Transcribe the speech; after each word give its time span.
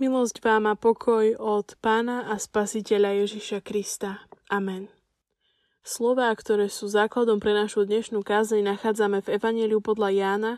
Milosť 0.00 0.40
vám 0.40 0.64
a 0.64 0.80
pokoj 0.80 1.36
od 1.36 1.76
Pána 1.76 2.32
a 2.32 2.40
Spasiteľa 2.40 3.20
Ježiša 3.20 3.60
Krista. 3.60 4.24
Amen. 4.48 4.88
Slová, 5.84 6.32
ktoré 6.32 6.72
sú 6.72 6.88
základom 6.88 7.36
pre 7.36 7.52
našu 7.52 7.84
dnešnú 7.84 8.24
kázeň, 8.24 8.64
nachádzame 8.64 9.20
v 9.20 9.36
Evangeliu 9.36 9.84
podľa 9.84 10.08
Jána 10.16 10.52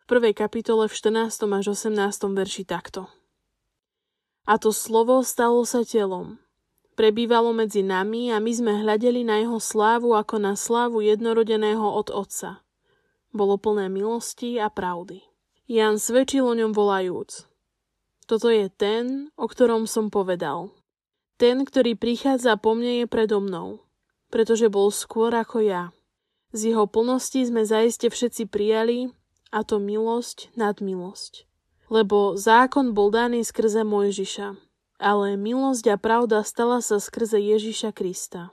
v 0.00 0.04
prvej 0.08 0.32
kapitole 0.32 0.88
v 0.88 0.96
14. 0.96 1.36
až 1.36 1.76
18. 1.76 2.32
verši 2.32 2.64
takto. 2.64 3.12
A 4.48 4.56
to 4.56 4.72
slovo 4.72 5.20
stalo 5.20 5.68
sa 5.68 5.84
telom. 5.84 6.40
Prebývalo 6.96 7.52
medzi 7.52 7.84
nami 7.84 8.32
a 8.32 8.40
my 8.40 8.52
sme 8.56 8.72
hľadeli 8.72 9.20
na 9.20 9.44
jeho 9.44 9.60
slávu 9.60 10.16
ako 10.16 10.40
na 10.40 10.56
slávu 10.56 11.04
jednorodeného 11.04 11.84
od 11.84 12.08
Otca. 12.08 12.64
Bolo 13.36 13.60
plné 13.60 13.92
milosti 13.92 14.56
a 14.56 14.72
pravdy. 14.72 15.20
Jan 15.68 16.00
svedčil 16.00 16.48
o 16.48 16.56
ňom 16.56 16.72
volajúc– 16.72 17.44
toto 18.28 18.52
je 18.52 18.68
ten, 18.68 19.32
o 19.40 19.48
ktorom 19.48 19.88
som 19.88 20.12
povedal. 20.12 20.68
Ten, 21.40 21.64
ktorý 21.64 21.96
prichádza 21.96 22.60
po 22.60 22.76
mne, 22.76 23.02
je 23.02 23.06
predo 23.08 23.40
mnou, 23.40 23.80
pretože 24.28 24.68
bol 24.68 24.92
skôr 24.92 25.32
ako 25.32 25.64
ja. 25.64 25.84
Z 26.52 26.76
jeho 26.76 26.84
plnosti 26.84 27.40
sme 27.48 27.64
zaiste 27.64 28.12
všetci 28.12 28.52
prijali, 28.52 29.08
a 29.48 29.64
to 29.64 29.80
milosť 29.80 30.52
nad 30.60 30.76
milosť. 30.84 31.48
Lebo 31.88 32.36
zákon 32.36 32.92
bol 32.92 33.08
daný 33.08 33.48
skrze 33.48 33.80
Mojžiša, 33.80 34.60
ale 35.00 35.40
milosť 35.40 35.84
a 35.88 35.96
pravda 35.96 36.44
stala 36.44 36.84
sa 36.84 37.00
skrze 37.00 37.40
Ježiša 37.40 37.96
Krista. 37.96 38.52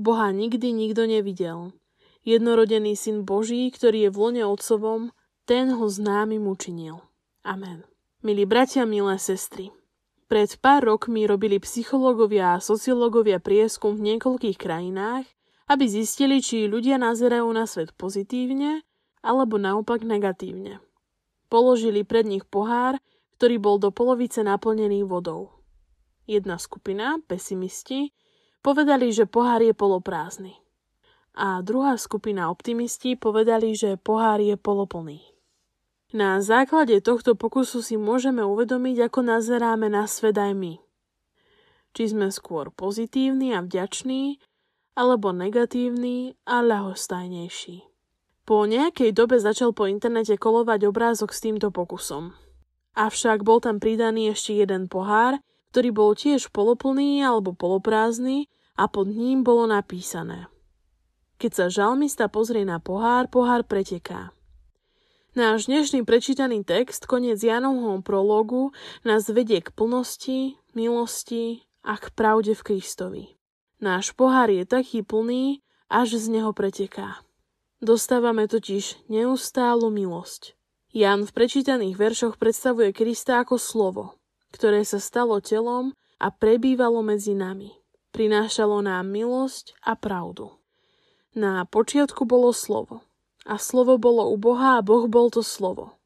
Boha 0.00 0.32
nikdy 0.32 0.72
nikto 0.72 1.04
nevidel. 1.04 1.76
Jednorodený 2.24 2.96
syn 2.96 3.28
Boží, 3.28 3.68
ktorý 3.68 4.08
je 4.08 4.10
v 4.14 4.16
lone 4.16 4.42
otcovom, 4.48 5.12
ten 5.44 5.68
ho 5.76 5.84
známym 5.84 6.48
učinil. 6.48 7.04
Amen. 7.44 7.91
Milí 8.22 8.46
bratia, 8.46 8.86
milé 8.86 9.18
sestry, 9.18 9.74
pred 10.30 10.54
pár 10.62 10.86
rokmi 10.86 11.26
robili 11.26 11.58
psychológovia 11.58 12.54
a 12.54 12.62
sociológovia 12.62 13.42
prieskum 13.42 13.98
v 13.98 14.14
niekoľkých 14.14 14.62
krajinách, 14.62 15.26
aby 15.66 15.90
zistili, 15.90 16.38
či 16.38 16.70
ľudia 16.70 17.02
nazerajú 17.02 17.50
na 17.50 17.66
svet 17.66 17.90
pozitívne 17.98 18.86
alebo 19.26 19.58
naopak 19.58 20.06
negatívne. 20.06 20.78
Položili 21.50 22.06
pred 22.06 22.22
nich 22.22 22.46
pohár, 22.46 23.02
ktorý 23.42 23.58
bol 23.58 23.82
do 23.82 23.90
polovice 23.90 24.46
naplnený 24.46 25.02
vodou. 25.02 25.58
Jedna 26.22 26.62
skupina, 26.62 27.18
pesimisti, 27.26 28.14
povedali, 28.62 29.10
že 29.10 29.26
pohár 29.26 29.66
je 29.66 29.74
poloprázdny. 29.74 30.62
A 31.34 31.58
druhá 31.58 31.98
skupina 31.98 32.54
optimisti 32.54 33.18
povedali, 33.18 33.74
že 33.74 33.98
pohár 33.98 34.38
je 34.38 34.54
poloplný. 34.54 35.31
Na 36.12 36.44
základe 36.44 37.00
tohto 37.00 37.32
pokusu 37.32 37.80
si 37.80 37.96
môžeme 37.96 38.44
uvedomiť, 38.44 39.08
ako 39.08 39.20
nazeráme 39.24 39.88
na 39.88 40.04
svet 40.04 40.36
aj 40.36 40.52
my. 40.52 40.76
Či 41.96 42.12
sme 42.12 42.28
skôr 42.28 42.68
pozitívni 42.68 43.56
a 43.56 43.64
vďační, 43.64 44.36
alebo 44.92 45.32
negatívni 45.32 46.36
a 46.44 46.60
ľahostajnejší. 46.60 47.88
Po 48.44 48.68
nejakej 48.68 49.16
dobe 49.16 49.40
začal 49.40 49.72
po 49.72 49.88
internete 49.88 50.36
kolovať 50.36 50.84
obrázok 50.84 51.32
s 51.32 51.40
týmto 51.40 51.72
pokusom. 51.72 52.36
Avšak 52.92 53.40
bol 53.40 53.64
tam 53.64 53.80
pridaný 53.80 54.36
ešte 54.36 54.52
jeden 54.52 54.92
pohár, 54.92 55.40
ktorý 55.72 55.88
bol 55.96 56.12
tiež 56.12 56.52
poloplný 56.52 57.24
alebo 57.24 57.56
poloprázdny 57.56 58.52
a 58.76 58.84
pod 58.84 59.08
ním 59.08 59.40
bolo 59.40 59.64
napísané. 59.64 60.52
Keď 61.40 61.52
sa 61.56 61.66
žalmista 61.72 62.28
pozrie 62.28 62.68
na 62.68 62.76
pohár, 62.84 63.32
pohár 63.32 63.64
preteká. 63.64 64.36
Náš 65.32 65.64
dnešný 65.64 66.04
prečítaný 66.04 66.60
text, 66.60 67.08
koniec 67.08 67.40
Janovho 67.40 68.04
prologu, 68.04 68.76
nás 69.00 69.24
vedie 69.32 69.64
k 69.64 69.72
plnosti, 69.72 70.60
milosti 70.76 71.64
a 71.80 71.96
k 71.96 72.12
pravde 72.12 72.52
v 72.52 72.60
Kristovi. 72.60 73.24
Náš 73.80 74.12
pohár 74.12 74.52
je 74.52 74.68
taký 74.68 75.00
plný, 75.00 75.64
až 75.88 76.20
z 76.20 76.36
neho 76.36 76.52
preteká. 76.52 77.24
Dostávame 77.80 78.44
totiž 78.44 79.08
neustálu 79.08 79.88
milosť. 79.88 80.52
Jan 80.92 81.24
v 81.24 81.32
prečítaných 81.32 81.96
veršoch 81.96 82.36
predstavuje 82.36 82.92
Krista 82.92 83.40
ako 83.40 83.56
slovo, 83.56 84.20
ktoré 84.52 84.84
sa 84.84 85.00
stalo 85.00 85.40
telom 85.40 85.96
a 86.20 86.28
prebývalo 86.28 87.00
medzi 87.00 87.32
nami. 87.32 87.72
Prinášalo 88.12 88.84
nám 88.84 89.08
milosť 89.08 89.80
a 89.80 89.96
pravdu. 89.96 90.60
Na 91.32 91.64
počiatku 91.64 92.28
bolo 92.28 92.52
slovo– 92.52 93.00
a 93.42 93.58
slovo 93.58 93.98
bolo 93.98 94.30
u 94.30 94.36
Boha 94.38 94.78
a 94.78 94.84
Boh 94.84 95.10
bol 95.10 95.30
to 95.30 95.42
slovo. 95.42 95.98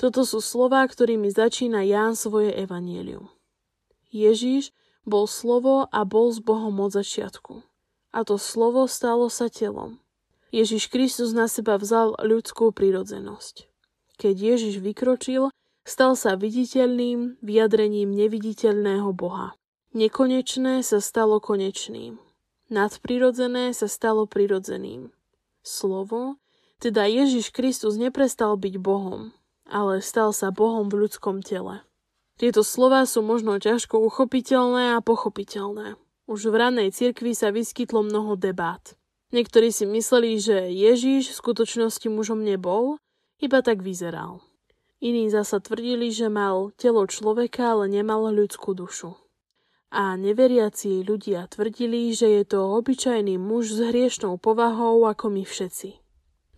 Toto 0.00 0.24
sú 0.24 0.40
slová, 0.40 0.82
ktorými 0.88 1.28
začína 1.28 1.84
Ján 1.84 2.16
svoje 2.16 2.56
evanielium. 2.56 3.28
Ježíš 4.10 4.74
bol 5.04 5.28
slovo 5.28 5.86
a 5.92 6.02
bol 6.08 6.32
s 6.32 6.40
Bohom 6.40 6.72
od 6.80 6.90
začiatku. 6.90 7.62
A 8.10 8.26
to 8.26 8.40
slovo 8.40 8.90
stalo 8.90 9.30
sa 9.30 9.46
telom. 9.46 10.02
Ježiš 10.50 10.90
Kristus 10.90 11.30
na 11.30 11.46
seba 11.46 11.78
vzal 11.78 12.18
ľudskú 12.18 12.74
prirodzenosť. 12.74 13.70
Keď 14.18 14.34
Ježiš 14.34 14.82
vykročil, 14.82 15.54
stal 15.86 16.18
sa 16.18 16.34
viditeľným 16.34 17.38
vyjadrením 17.38 18.10
neviditeľného 18.10 19.14
Boha. 19.14 19.54
Nekonečné 19.94 20.82
sa 20.82 20.98
stalo 20.98 21.38
konečným. 21.38 22.18
Nadprirodzené 22.66 23.70
sa 23.74 23.86
stalo 23.86 24.26
prirodzeným. 24.26 25.14
Slovo 25.62 26.39
teda 26.80 27.04
Ježiš 27.04 27.52
Kristus 27.52 28.00
neprestal 28.00 28.56
byť 28.56 28.74
Bohom, 28.80 29.36
ale 29.68 30.00
stal 30.00 30.32
sa 30.32 30.48
Bohom 30.48 30.88
v 30.88 31.04
ľudskom 31.04 31.44
tele. 31.44 31.84
Tieto 32.40 32.64
slova 32.64 33.04
sú 33.04 33.20
možno 33.20 33.60
ťažko 33.60 34.00
uchopiteľné 34.00 34.96
a 34.96 35.04
pochopiteľné. 35.04 36.00
Už 36.24 36.48
v 36.48 36.56
ranej 36.56 36.96
cirkvi 36.96 37.36
sa 37.36 37.52
vyskytlo 37.52 38.00
mnoho 38.00 38.40
debát. 38.40 38.96
Niektorí 39.36 39.68
si 39.68 39.84
mysleli, 39.84 40.40
že 40.40 40.72
Ježiš 40.72 41.36
v 41.36 41.38
skutočnosti 41.38 42.08
mužom 42.08 42.40
nebol, 42.40 42.96
iba 43.44 43.60
tak 43.60 43.84
vyzeral. 43.84 44.40
Iní 45.04 45.28
zasa 45.28 45.60
tvrdili, 45.60 46.08
že 46.08 46.32
mal 46.32 46.72
telo 46.80 47.04
človeka, 47.04 47.76
ale 47.76 47.92
nemal 47.92 48.24
ľudskú 48.32 48.72
dušu. 48.72 49.20
A 49.92 50.16
neveriaci 50.16 51.04
ľudia 51.04 51.44
tvrdili, 51.44 52.08
že 52.16 52.40
je 52.40 52.42
to 52.48 52.72
obyčajný 52.72 53.36
muž 53.36 53.68
s 53.68 53.80
hriešnou 53.84 54.40
povahou 54.40 55.04
ako 55.04 55.28
my 55.28 55.44
všetci. 55.44 55.99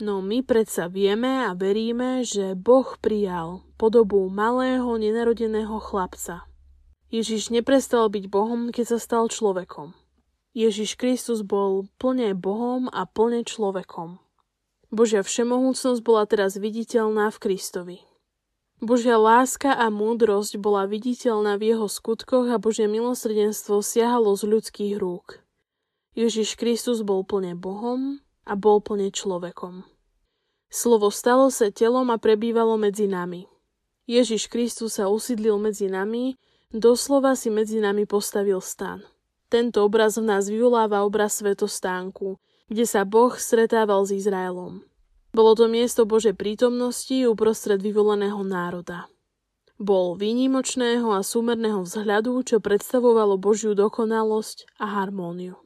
No 0.03 0.19
my 0.19 0.43
predsa 0.43 0.91
vieme 0.91 1.47
a 1.47 1.55
veríme, 1.55 2.27
že 2.27 2.59
Boh 2.59 2.99
prijal 2.99 3.63
podobu 3.79 4.27
malého 4.27 4.99
nenarodeného 4.99 5.79
chlapca. 5.79 6.43
Ježiš 7.15 7.55
neprestal 7.55 8.11
byť 8.11 8.27
Bohom, 8.27 8.75
keď 8.75 8.97
sa 8.97 8.99
stal 8.99 9.31
človekom. 9.31 9.95
Ježiš 10.59 10.99
Kristus 10.99 11.47
bol 11.47 11.87
plne 12.03 12.35
Bohom 12.35 12.91
a 12.91 13.07
plne 13.07 13.47
človekom. 13.47 14.19
Božia 14.91 15.23
všemohúcnosť 15.23 16.03
bola 16.03 16.27
teraz 16.27 16.59
viditeľná 16.59 17.31
v 17.31 17.39
Kristovi. 17.39 17.99
Božia 18.83 19.15
láska 19.23 19.71
a 19.71 19.87
múdrosť 19.87 20.59
bola 20.59 20.91
viditeľná 20.91 21.55
v 21.63 21.79
jeho 21.79 21.87
skutkoch 21.87 22.51
a 22.51 22.59
Božie 22.59 22.91
milosrdenstvo 22.91 23.79
siahalo 23.79 24.35
z 24.35 24.51
ľudských 24.51 24.99
rúk. 24.99 25.39
Ježiš 26.19 26.59
Kristus 26.59 27.07
bol 27.07 27.23
plne 27.23 27.55
Bohom 27.55 28.19
a 28.43 28.59
bol 28.59 28.83
plne 28.83 29.15
človekom. 29.15 29.92
Slovo 30.73 31.13
stalo 31.13 31.53
sa 31.53 31.69
telom 31.69 32.09
a 32.09 32.17
prebývalo 32.17 32.81
medzi 32.81 33.05
nami. 33.05 33.45
Ježiš 34.09 34.49
Kristus 34.49 34.97
sa 34.97 35.13
usídlil 35.13 35.61
medzi 35.61 35.93
nami, 35.93 36.41
doslova 36.73 37.37
si 37.37 37.53
medzi 37.53 37.77
nami 37.77 38.09
postavil 38.09 38.65
stan. 38.65 39.05
Tento 39.53 39.85
obraz 39.85 40.17
v 40.17 40.25
nás 40.25 40.49
vyvoláva 40.49 41.05
obraz 41.05 41.45
svetostánku, 41.45 42.41
kde 42.73 42.89
sa 42.89 43.05
Boh 43.05 43.37
stretával 43.37 44.09
s 44.09 44.17
Izraelom. 44.17 44.81
Bolo 45.37 45.53
to 45.53 45.69
miesto 45.69 46.09
Božej 46.09 46.33
prítomnosti 46.33 47.29
uprostred 47.29 47.85
vyvoleného 47.85 48.41
národa. 48.41 49.13
Bol 49.77 50.17
výnimočného 50.17 51.13
a 51.13 51.21
súmerného 51.21 51.85
vzhľadu, 51.85 52.49
čo 52.49 52.65
predstavovalo 52.65 53.37
Božiu 53.37 53.77
dokonalosť 53.77 54.73
a 54.81 55.05
harmóniu. 55.05 55.61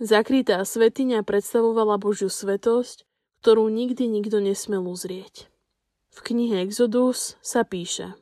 Zakrytá 0.00 0.60
svetiňa 0.64 1.24
predstavovala 1.24 1.96
Božiu 1.96 2.28
svetosť, 2.28 3.08
ktorú 3.40 3.72
nikdy 3.72 4.04
nikto 4.04 4.36
nesmel 4.36 4.84
uzrieť. 4.84 5.48
V 6.12 6.18
knihe 6.20 6.60
Exodus 6.60 7.40
sa 7.40 7.64
píše 7.64 8.12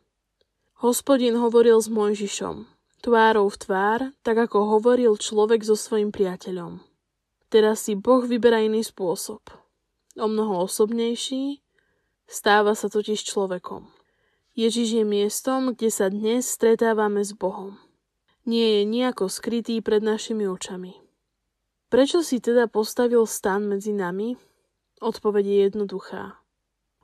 Hospodin 0.79 1.35
hovoril 1.35 1.75
s 1.83 1.91
Mojžišom, 1.91 2.71
tvárou 3.03 3.51
v 3.51 3.57
tvár, 3.59 4.01
tak 4.23 4.39
ako 4.39 4.79
hovoril 4.79 5.19
človek 5.19 5.67
so 5.67 5.75
svojim 5.75 6.15
priateľom. 6.15 6.79
Teraz 7.51 7.91
si 7.91 7.99
Boh 7.99 8.23
vyberá 8.23 8.63
iný 8.63 8.87
spôsob. 8.87 9.43
O 10.15 10.27
mnoho 10.31 10.63
osobnejší, 10.71 11.67
stáva 12.31 12.79
sa 12.79 12.87
totiž 12.87 13.19
človekom. 13.19 13.91
Ježiš 14.55 15.03
je 15.03 15.05
miestom, 15.07 15.75
kde 15.75 15.91
sa 15.91 16.07
dnes 16.15 16.47
stretávame 16.47 17.27
s 17.27 17.35
Bohom. 17.35 17.75
Nie 18.47 18.79
je 18.79 18.83
nejako 18.87 19.27
skrytý 19.27 19.83
pred 19.83 19.99
našimi 19.99 20.47
očami. 20.47 20.95
Prečo 21.91 22.23
si 22.23 22.39
teda 22.39 22.71
postavil 22.71 23.27
stan 23.27 23.67
medzi 23.67 23.91
nami 23.91 24.39
Odpoveď 24.99 25.45
je 25.47 25.59
jednoduchá. 25.71 26.43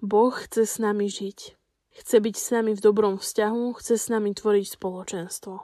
Boh 0.02 0.34
chce 0.34 0.66
s 0.66 0.76
nami 0.82 1.06
žiť. 1.06 1.54
Chce 1.94 2.16
byť 2.18 2.34
s 2.34 2.48
nami 2.50 2.74
v 2.74 2.82
dobrom 2.82 3.22
vzťahu, 3.22 3.78
chce 3.78 3.94
s 3.94 4.06
nami 4.10 4.34
tvoriť 4.34 4.66
spoločenstvo. 4.74 5.62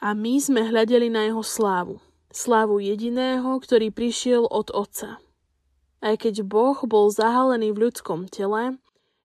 A 0.00 0.08
my 0.14 0.34
sme 0.38 0.62
hľadeli 0.70 1.10
na 1.10 1.26
jeho 1.26 1.42
slávu. 1.42 1.98
Slávu 2.30 2.78
jediného, 2.78 3.58
ktorý 3.58 3.90
prišiel 3.90 4.46
od 4.46 4.70
Otca. 4.70 5.18
Aj 6.00 6.14
keď 6.14 6.46
Boh 6.46 6.78
bol 6.86 7.10
zahalený 7.10 7.74
v 7.74 7.90
ľudskom 7.90 8.30
tele, 8.30 8.78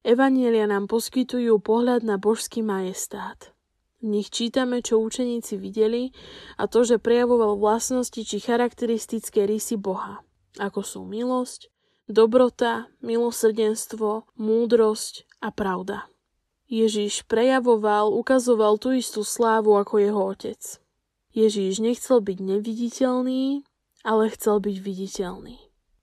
Evanielia 0.06 0.69
nám 0.69 0.86
poskytujú 0.86 1.62
pohľad 1.62 2.06
na 2.06 2.22
božský 2.22 2.62
majestát. 2.62 3.54
V 4.01 4.13
nich 4.13 4.30
čítame, 4.30 4.86
čo 4.86 5.01
učeníci 5.01 5.57
videli 5.57 6.13
a 6.62 6.69
to, 6.69 6.86
že 6.86 7.01
prejavoval 7.01 7.57
vlastnosti 7.57 8.22
či 8.22 8.38
charakteristické 8.38 9.50
rysy 9.50 9.81
Boha, 9.81 10.22
ako 10.62 10.86
sú 10.86 11.01
milosť, 11.10 11.74
dobrota, 12.05 12.89
milosrdenstvo, 13.01 14.29
múdrosť 14.37 15.25
a 15.41 15.49
pravda. 15.49 16.09
Ježiš 16.65 17.25
prejavoval, 17.29 18.09
ukazoval 18.09 18.81
tú 18.81 18.93
istú 18.97 19.21
slávu 19.21 19.77
ako 19.77 20.01
jeho 20.01 20.21
otec. 20.33 20.61
Ježiš 21.35 21.83
nechcel 21.83 22.23
byť 22.23 22.37
neviditeľný, 22.41 23.61
ale 24.01 24.23
chcel 24.33 24.63
byť 24.63 24.77
viditeľný. 24.81 25.57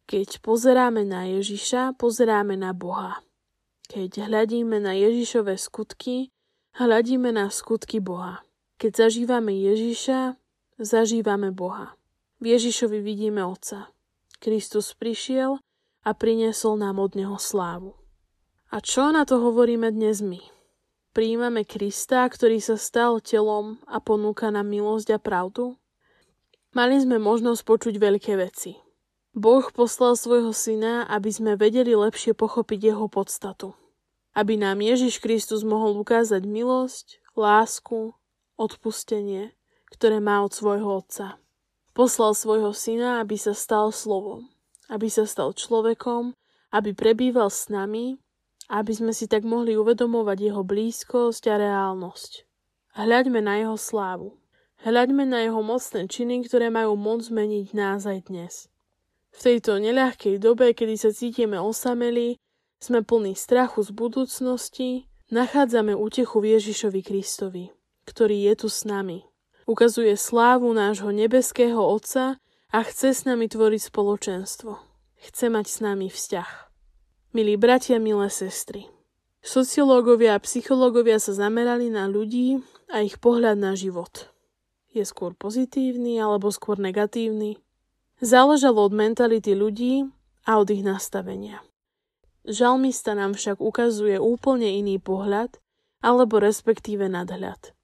Keď 0.06 0.44
pozeráme 0.44 1.02
na 1.08 1.26
Ježiša, 1.26 1.96
pozeráme 1.96 2.54
na 2.54 2.76
Boha. 2.76 3.24
Keď 3.88 4.28
hľadíme 4.28 4.78
na 4.78 4.92
Ježišové 4.92 5.56
skutky, 5.56 6.30
hľadíme 6.76 7.32
na 7.32 7.48
skutky 7.48 7.98
Boha. 7.98 8.44
Keď 8.78 9.08
zažívame 9.08 9.56
Ježiša, 9.56 10.36
zažívame 10.78 11.50
Boha. 11.50 11.94
V 12.42 12.54
Ježišovi 12.54 12.98
vidíme 12.98 13.46
Otca. 13.46 13.90
Kristus 14.42 14.94
prišiel 14.98 15.62
a 16.02 16.10
priniesol 16.14 16.78
nám 16.78 16.98
od 16.98 17.14
Neho 17.14 17.38
slávu. 17.38 17.94
A 18.72 18.82
čo 18.82 19.14
na 19.14 19.22
to 19.22 19.38
hovoríme 19.38 19.90
dnes 19.94 20.18
my? 20.22 20.40
Príjmame 21.12 21.68
Krista, 21.68 22.24
ktorý 22.24 22.56
sa 22.58 22.80
stal 22.80 23.20
telom 23.20 23.76
a 23.84 24.00
ponúka 24.00 24.48
nám 24.48 24.66
milosť 24.72 25.14
a 25.14 25.18
pravdu? 25.20 25.76
Mali 26.72 26.96
sme 26.96 27.20
možnosť 27.20 27.62
počuť 27.68 27.94
veľké 28.00 28.32
veci. 28.40 28.80
Boh 29.36 29.64
poslal 29.72 30.16
svojho 30.16 30.56
syna, 30.56 31.04
aby 31.08 31.28
sme 31.28 31.52
vedeli 31.56 31.92
lepšie 31.92 32.32
pochopiť 32.32 32.92
jeho 32.92 33.12
podstatu. 33.12 33.76
Aby 34.32 34.56
nám 34.56 34.80
Ježiš 34.80 35.20
Kristus 35.20 35.68
mohol 35.68 36.00
ukázať 36.00 36.48
milosť, 36.48 37.20
lásku, 37.36 38.16
odpustenie, 38.56 39.52
ktoré 39.92 40.16
má 40.20 40.40
od 40.40 40.52
svojho 40.56 41.04
Otca. 41.04 41.36
Poslal 41.92 42.32
svojho 42.32 42.72
syna, 42.72 43.20
aby 43.20 43.36
sa 43.36 43.52
stal 43.52 43.92
slovom, 43.92 44.48
aby 44.90 45.06
sa 45.06 45.28
stal 45.28 45.54
človekom, 45.54 46.34
aby 46.72 46.90
prebýval 46.96 47.52
s 47.52 47.68
nami 47.68 48.22
aby 48.72 48.92
sme 48.96 49.12
si 49.12 49.28
tak 49.28 49.44
mohli 49.44 49.76
uvedomovať 49.76 50.38
jeho 50.48 50.64
blízkosť 50.64 51.44
a 51.52 51.54
reálnosť. 51.60 52.48
Hľaďme 52.96 53.44
na 53.44 53.60
jeho 53.60 53.76
slávu. 53.76 54.40
Hľaďme 54.80 55.28
na 55.28 55.44
jeho 55.44 55.60
mocné 55.60 56.08
činy, 56.08 56.48
ktoré 56.48 56.72
majú 56.72 56.96
moc 56.96 57.28
zmeniť 57.28 57.76
nás 57.76 58.08
aj 58.08 58.32
dnes. 58.32 58.72
V 59.32 59.38
tejto 59.38 59.76
neľahkej 59.76 60.40
dobe, 60.40 60.72
kedy 60.72 60.96
sa 60.96 61.12
cítime 61.12 61.60
osameli, 61.60 62.40
sme 62.82 63.04
plní 63.04 63.36
strachu 63.38 63.84
z 63.84 63.90
budúcnosti, 63.94 65.06
nachádzame 65.30 65.94
útechu 65.94 66.42
v 66.42 66.58
Ježišovi 66.58 67.00
Kristovi, 67.04 67.64
ktorý 68.08 68.50
je 68.50 68.54
tu 68.58 68.68
s 68.72 68.82
nami. 68.88 69.22
Ukazuje 69.68 70.18
slávu 70.18 70.74
nášho 70.74 71.14
nebeského 71.14 71.78
Otca 71.78 72.42
a 72.72 72.80
chce 72.80 73.12
s 73.12 73.28
nami 73.28 73.52
tvoriť 73.52 73.92
spoločenstvo. 73.92 74.80
Chce 75.28 75.46
mať 75.52 75.66
s 75.68 75.78
nami 75.84 76.08
vzťah. 76.08 76.50
Milí 77.36 77.60
bratia, 77.60 78.00
milé 78.00 78.32
sestry, 78.32 78.88
sociológovia 79.44 80.40
a 80.40 80.42
psychológovia 80.42 81.20
sa 81.20 81.36
zamerali 81.36 81.92
na 81.92 82.08
ľudí 82.08 82.64
a 82.88 83.04
ich 83.04 83.20
pohľad 83.20 83.60
na 83.60 83.76
život. 83.76 84.32
Je 84.88 85.04
skôr 85.04 85.36
pozitívny 85.36 86.16
alebo 86.16 86.48
skôr 86.48 86.80
negatívny? 86.80 87.60
Záležalo 88.24 88.88
od 88.88 88.92
mentality 88.96 89.52
ľudí 89.52 90.08
a 90.48 90.56
od 90.56 90.68
ich 90.72 90.80
nastavenia. 90.80 91.60
Žalmista 92.48 93.12
nám 93.12 93.36
však 93.36 93.60
ukazuje 93.60 94.16
úplne 94.16 94.80
iný 94.80 94.96
pohľad 94.96 95.60
alebo 96.00 96.40
respektíve 96.40 97.04
nadhľad. 97.08 97.76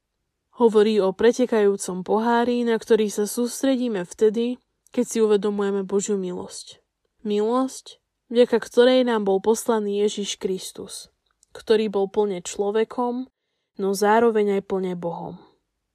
Hovorí 0.58 0.96
o 0.98 1.12
pretekajúcom 1.12 2.02
pohári, 2.02 2.64
na 2.64 2.80
ktorý 2.80 3.12
sa 3.12 3.28
sústredíme 3.28 4.02
vtedy, 4.02 4.58
keď 4.92 5.04
si 5.04 5.18
uvedomujeme 5.20 5.84
Božiu 5.84 6.16
milosť. 6.16 6.80
Milosť, 7.26 8.00
vďaka 8.32 8.56
ktorej 8.62 9.00
nám 9.04 9.26
bol 9.28 9.42
poslaný 9.42 10.04
Ježiš 10.06 10.38
Kristus, 10.40 11.12
ktorý 11.52 11.90
bol 11.92 12.06
plne 12.08 12.40
človekom, 12.40 13.28
no 13.78 13.88
zároveň 13.94 14.60
aj 14.60 14.62
plne 14.66 14.94
Bohom. 14.94 15.38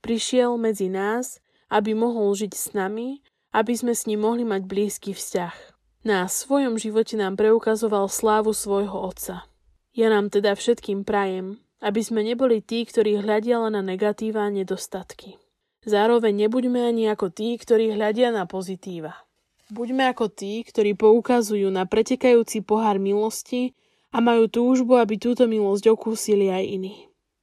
Prišiel 0.04 0.60
medzi 0.60 0.92
nás, 0.92 1.40
aby 1.72 1.95
mohol 1.95 2.36
žiť 2.36 2.54
s 2.54 2.75
nami, 2.75 3.24
aby 3.56 3.74
sme 3.74 3.94
s 3.95 4.06
ním 4.10 4.25
mohli 4.25 4.44
mať 4.44 4.66
blízky 4.66 5.16
vzťah. 5.16 5.56
Na 6.04 6.28
svojom 6.28 6.75
živote 6.75 7.16
nám 7.16 7.40
preukazoval 7.40 8.12
slávu 8.12 8.51
svojho 8.51 9.07
Otca. 9.07 9.48
Ja 9.95 10.12
nám 10.12 10.28
teda 10.34 10.57
všetkým 10.57 11.07
prajem, 11.07 11.63
aby 11.80 12.01
sme 12.04 12.25
neboli 12.28 12.60
tí, 12.60 12.84
ktorí 12.84 13.24
hľadia 13.24 13.63
len 13.63 13.80
na 13.80 13.84
negatíva 13.86 14.48
a 14.48 14.51
nedostatky. 14.51 15.40
Zároveň 15.83 16.47
nebuďme 16.47 16.80
ani 16.80 17.12
ako 17.12 17.31
tí, 17.31 17.59
ktorí 17.59 17.95
hľadia 17.95 18.31
na 18.31 18.47
pozitíva. 18.47 19.24
Buďme 19.71 20.12
ako 20.12 20.31
tí, 20.31 20.63
ktorí 20.63 20.94
poukazujú 20.94 21.71
na 21.71 21.88
pretekajúci 21.88 22.63
pohár 22.63 23.00
milosti 23.00 23.75
a 24.13 24.21
majú 24.21 24.45
túžbu, 24.52 25.02
aby 25.02 25.18
túto 25.18 25.49
milosť 25.49 25.90
okúsili 25.92 26.52
aj 26.52 26.63
iní. 26.68 26.94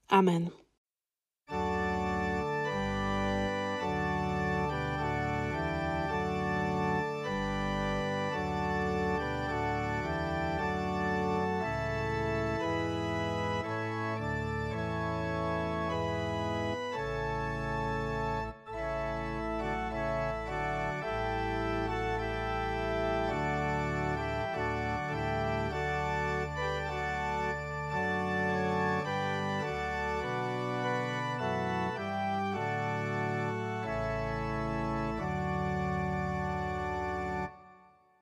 Amen. 0.09 0.60